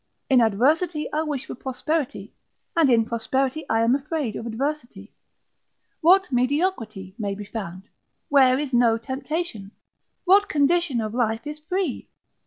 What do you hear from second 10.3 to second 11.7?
condition of life is